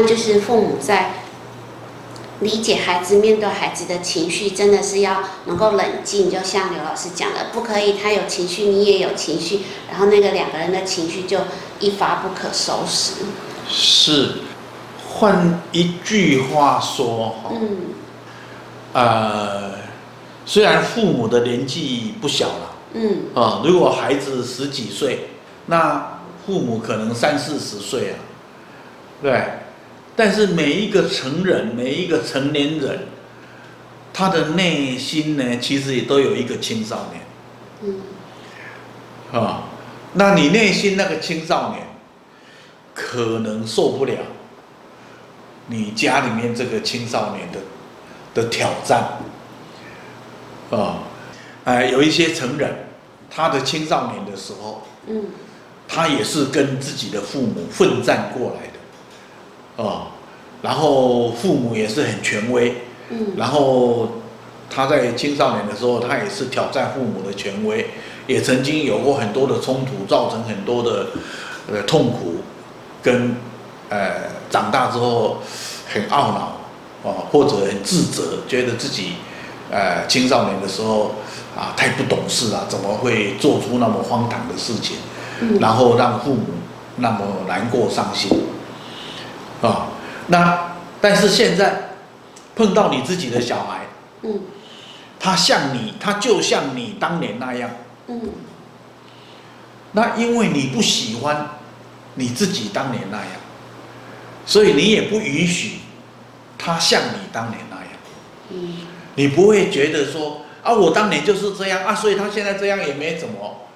[0.00, 1.10] 那就是父母在
[2.40, 6.30] 理解孩子、面对孩子的情绪，真的是要能够冷静。
[6.30, 11.40] 就像刘老师讲的，不可以他有情绪，你也有情绪，然后那个两个人的情绪就
[11.80, 13.26] 一发不可收拾。
[13.68, 14.36] 是，
[15.06, 17.76] 换一句话说，嗯，
[18.94, 19.72] 呃，
[20.46, 25.28] 虽然父母的年纪不小了，嗯，啊，如果孩子十几岁，
[25.66, 28.16] 那父母可能三四十岁啊，
[29.22, 29.44] 对，
[30.20, 33.06] 但是每一个成人，每一个成年人，
[34.12, 37.22] 他的内心呢，其实也都有一个青少年，
[39.32, 39.62] 嗯，啊，
[40.12, 41.86] 那你内心那个青少年，
[42.92, 44.12] 可能受不了
[45.68, 47.58] 你家里面这个青少年的
[48.34, 49.02] 的挑战，
[50.70, 50.98] 啊，
[51.64, 52.88] 哎，有一些成人，
[53.30, 55.24] 他的青少年的时候，嗯。
[55.92, 58.69] 他也是跟自己的父母奋战过来的，
[59.80, 60.08] 哦，
[60.60, 62.74] 然后父母也是很权威，
[63.08, 64.08] 嗯，然后
[64.68, 67.86] 他在青少年的时候，他也是挑战父母的权威，
[68.26, 71.06] 也曾经有过很多的冲突，造成很多的
[71.72, 72.36] 呃痛苦，
[73.02, 73.34] 跟
[73.88, 75.38] 呃长大之后
[75.88, 76.58] 很懊恼，
[77.02, 79.14] 哦，或者很自责，觉得自己
[79.70, 81.14] 呃青少年的时候
[81.56, 84.98] 啊太不懂事了，怎么会做出那么荒唐的事情？
[85.58, 86.44] 然后让父母
[86.96, 88.28] 那么难过伤心，
[89.62, 89.88] 啊，
[90.28, 91.90] 那但是现在
[92.54, 93.80] 碰到你自己的小孩，
[94.22, 94.40] 嗯，
[95.18, 97.70] 他像你，他就像你当年那样，
[98.06, 98.20] 嗯，
[99.92, 101.50] 那因为你不喜欢
[102.14, 103.28] 你自己当年那样，
[104.46, 105.80] 所以你也不允许
[106.56, 107.86] 他像你当年那样，
[108.50, 108.76] 嗯，
[109.16, 113.66] 你不会觉得说啊，我当年就是这样啊，所以他现在这样也没怎么。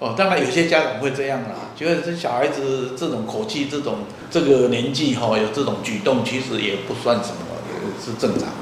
[0.00, 3.98] 哦，当然有些家长会这样啦，觉得这小孩子这种口气、这种
[4.30, 7.36] 这个年纪哈，有这种举动，其实也不算什么，
[7.70, 8.54] 也是正常的。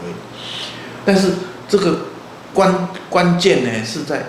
[1.05, 1.33] 但是
[1.69, 1.99] 这个
[2.53, 4.27] 关关键呢，是在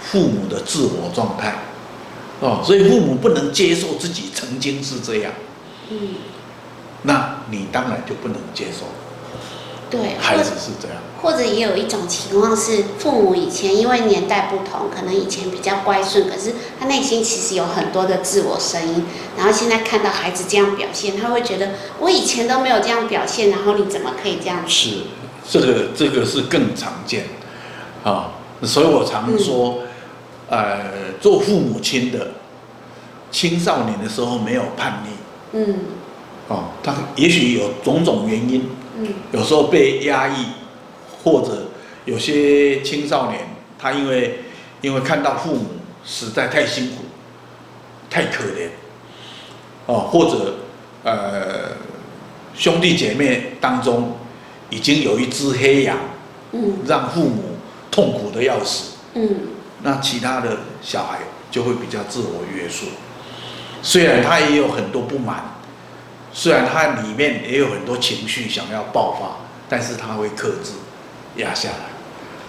[0.00, 1.54] 父母的自我状态，
[2.40, 5.32] 哦，所以父母不能接受自己曾经是这样，
[5.90, 6.14] 嗯，
[7.02, 8.86] 那你当然就不能接受。
[9.92, 19.04] 对，孩子是这样，或者也有一种情况是，父母以前因为年代不同，可能以前比较乖顺，可是他内心其实有很多的自我声音，
[19.36, 24.64] 然后现在看到孩子这样表现，他会觉得我以前都没有这样表现，然后你怎么可以这样？
[24.66, 25.02] 是，
[25.46, 27.26] 这个这个是更常见，
[28.02, 28.32] 啊，
[28.62, 29.80] 所以我常说，
[30.48, 30.84] 嗯、呃，
[31.20, 32.28] 做父母亲的，
[33.30, 35.10] 青少年的时候没有叛逆，
[35.52, 35.74] 嗯，
[36.48, 38.66] 哦，他也许有种种原因。
[39.32, 40.46] 有时候被压抑，
[41.22, 41.68] 或者
[42.04, 43.40] 有些青少年，
[43.78, 44.40] 他因为
[44.80, 45.66] 因为看到父母
[46.04, 47.04] 实在太辛苦、
[48.10, 48.68] 太可怜，
[49.86, 50.54] 哦，或者
[51.04, 51.76] 呃
[52.54, 54.16] 兄弟姐妹当中
[54.70, 55.96] 已经有一只黑羊，
[56.52, 57.56] 嗯，让父母
[57.90, 59.36] 痛苦的要死，嗯，
[59.82, 61.18] 那其他的小孩
[61.50, 62.86] 就会比较自我约束，
[63.82, 65.44] 虽然他也有很多不满。
[66.34, 69.36] 虽然他里面也有很多情绪想要爆发，
[69.68, 70.72] 但是他会克制、
[71.36, 71.92] 压下来。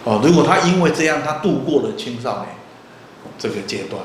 [0.05, 2.55] 哦，如果他因为这样，他度过了青少年
[3.38, 4.01] 这个阶段，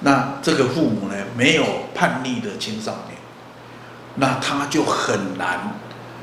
[0.00, 3.18] 那这个父母呢，没有叛逆的青少年，
[4.14, 5.76] 那他就很难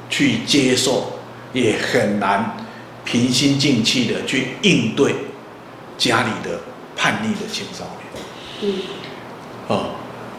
[0.10, 1.20] 去接受，
[1.52, 2.56] 也很难
[3.04, 5.14] 平心静气的去应对
[5.98, 6.58] 家里的
[6.96, 8.24] 叛逆的青少年。
[8.62, 8.82] 嗯。
[9.68, 9.90] 哦，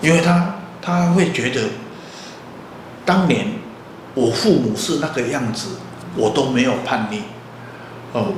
[0.00, 1.60] 因为他他会觉得。
[3.04, 3.47] 当年
[4.15, 5.76] 我父母是那个样子，
[6.16, 7.20] 我都没有叛逆，
[8.12, 8.32] 哦，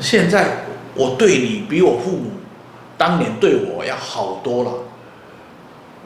[0.00, 0.64] 现在
[0.94, 2.32] 我对你比我父母
[2.98, 4.72] 当年对我要好多了，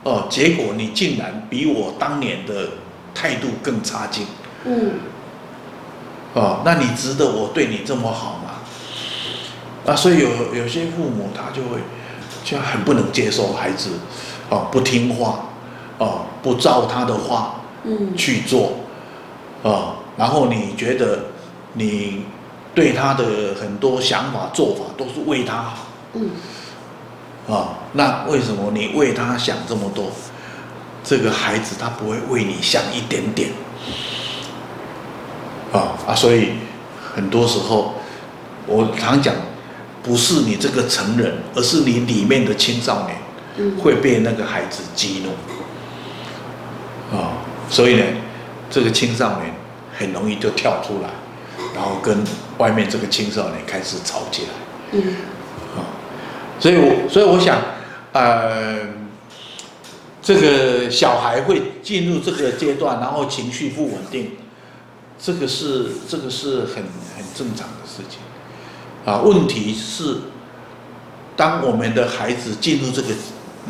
[0.05, 2.69] 哦，结果你竟然比我当年的
[3.15, 4.27] 态度更差劲，
[4.65, 4.93] 嗯，
[6.35, 8.51] 哦，那你值得我对你这么好吗？
[9.87, 11.81] 啊，所以有有些父母他就会
[12.45, 13.91] 就很不能接受孩子，
[14.51, 15.47] 哦，不听话，
[15.99, 17.57] 哦，不照他的话。
[17.87, 18.73] 嗯，去做，
[19.63, 21.27] 啊，然后你觉得
[21.75, 22.25] 你
[22.75, 26.31] 对他的很多想法做法都是为他好，嗯，
[27.47, 30.11] 啊，那为什么你为他想这么多，
[31.05, 33.51] 这个孩子他不会为你想一点点，
[35.73, 36.53] 啊啊，所以
[37.15, 37.97] 很多时候
[38.67, 39.35] 我常讲，
[40.03, 45.31] 不是你这个成人，而是你里面的青少年会被那个孩子激怒，
[47.15, 47.45] 啊。
[47.69, 48.05] 所以呢，
[48.71, 49.55] 这个青少年
[49.97, 51.11] 很容易就跳出来，
[51.75, 52.23] 然后跟
[52.59, 54.49] 外面这个青少年开始吵起来。
[54.93, 55.03] 嗯。
[55.77, 55.83] 啊，
[56.61, 57.61] 所以我所以我想，
[58.13, 58.79] 呃，
[60.23, 64.33] 这个小孩会进入这个阶段，然后情绪不稳定，
[65.19, 66.77] 这个是这个是很
[67.17, 68.21] 很正常的事情，
[69.05, 70.19] 啊，问题是，
[71.35, 73.09] 当我们的孩子进入这个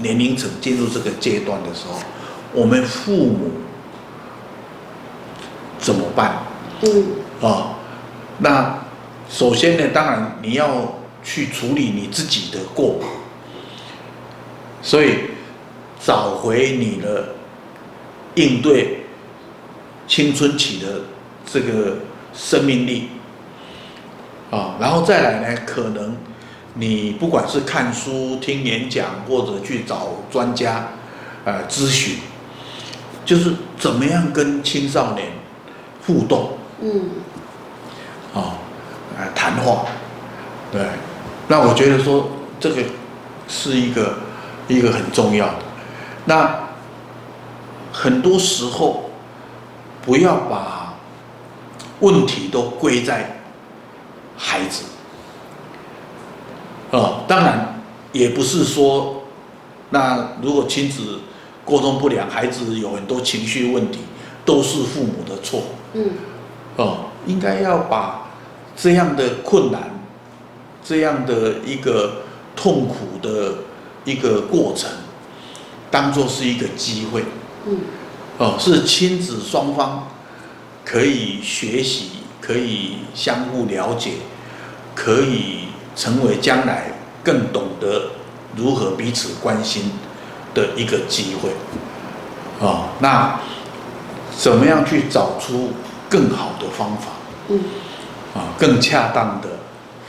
[0.03, 1.99] 年龄层、进入这个阶段的时候，
[2.53, 3.51] 我们父母
[6.15, 6.43] 办？
[6.83, 7.05] 嗯，
[7.41, 7.77] 啊，
[8.39, 8.79] 那
[9.29, 13.09] 首先呢，当然你要去处理你自己的过往，
[14.83, 15.31] 所以。
[16.07, 17.29] 找回你的
[18.35, 19.07] 应对
[20.07, 21.01] 青春期的
[21.51, 21.97] 这个
[22.35, 23.09] 生命力
[24.51, 26.15] 啊，然后再来呢，可能
[26.75, 30.89] 你不管是看书、听演讲，或者去找专家
[31.47, 32.19] 呃咨询，
[33.25, 35.29] 就是怎么样跟青少年
[36.07, 37.11] 互动，嗯，
[38.35, 38.59] 啊，
[39.17, 39.87] 呃，谈话，
[40.71, 40.83] 对，
[41.49, 42.29] 那我觉得说
[42.61, 42.83] 这个
[43.49, 44.19] 是一个
[44.69, 45.55] 一个很重要的。
[46.27, 46.69] 那
[47.93, 49.11] 很多时候，
[50.03, 50.95] 不要把
[52.01, 53.41] 问题都归在
[54.37, 54.85] 孩子，
[56.91, 57.81] 啊，当然
[58.13, 59.23] 也不是说，
[59.91, 61.21] 那如果亲子
[61.65, 64.01] 沟通不良，孩子有很多情绪问题，
[64.45, 65.63] 都是父母的错。
[65.95, 66.11] 嗯，
[66.77, 68.29] 哦，应该要把
[68.77, 69.83] 这样的困难，
[70.85, 72.23] 这样的一个
[72.55, 73.55] 痛苦的
[74.05, 74.91] 一个过程。
[75.91, 77.25] 当做是一个机会，
[77.67, 77.79] 嗯，
[78.39, 80.09] 哦，是亲子双方
[80.85, 82.11] 可以学习，
[82.41, 84.15] 可以相互了解，
[84.95, 86.93] 可以成为将来
[87.23, 88.11] 更懂得
[88.57, 89.93] 如何彼此关心
[90.53, 91.51] 的一个机会，
[92.59, 93.39] 哦，那
[94.37, 95.73] 怎么样去找出
[96.09, 97.09] 更好的方法？
[97.49, 97.61] 嗯，
[98.35, 99.49] 啊，更恰当的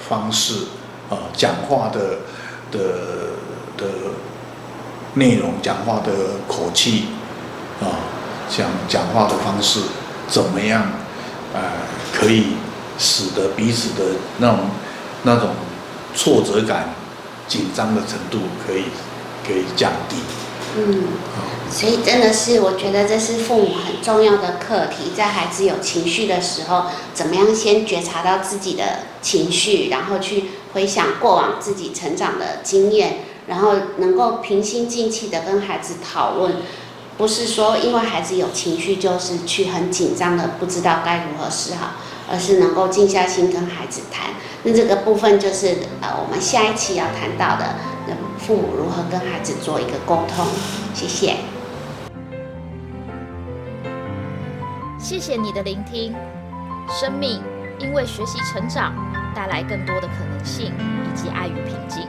[0.07, 0.65] 方式，
[1.09, 2.17] 啊，讲话的
[2.71, 2.79] 的
[3.77, 3.85] 的。
[5.17, 6.11] 内容、讲话的
[6.45, 7.05] 口气，
[7.79, 7.87] 啊，
[8.49, 9.79] 讲讲话的方式
[10.27, 10.83] 怎么样？
[11.53, 11.61] 呃，
[12.13, 12.47] 可以
[12.99, 14.03] 使得彼此的
[14.39, 14.59] 那种
[15.23, 15.51] 那种
[16.13, 16.89] 挫折感、
[17.47, 18.83] 紧张的程度可以
[19.47, 20.17] 可以降低。
[20.77, 21.03] 嗯，
[21.71, 33.19] 所以真的是，我觉得这是父母很重要的课题，在孩子有情绪的时候，怎么样先觉察到自己的情绪，然后去回想过往自己成长的经验。
[33.47, 36.51] 然后能够平心静气的跟孩子讨论，
[37.15, 41.91] 不是说因为孩子有情绪就是去很紧张的不知道该如何是好，
[42.27, 44.31] 而是能够静下心跟孩子谈。
[44.63, 47.75] 那这个部分就是呃我们下一期要谈到的，
[48.37, 50.45] 父母如何跟孩子做一个沟通。
[50.93, 51.37] 谢谢。
[54.99, 56.13] 谢谢你的聆听。
[56.89, 57.41] 生命
[57.79, 58.93] 因为学习成长，
[59.33, 60.71] 带来更多的可能性
[61.03, 62.07] 以及爱与平静。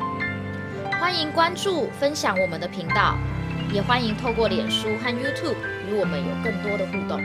[1.00, 3.16] 欢迎关注、分享我们的频道，
[3.72, 5.56] 也欢迎透过脸书和 YouTube
[5.88, 7.20] 与我们有更多的互动。